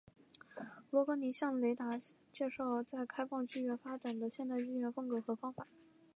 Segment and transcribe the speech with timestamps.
[0.89, 1.87] 罗格尼向雷达
[2.33, 5.67] 介绍在开放剧院发展的现代剧院风格和方法。